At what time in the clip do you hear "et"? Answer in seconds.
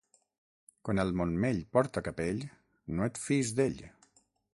3.09-3.21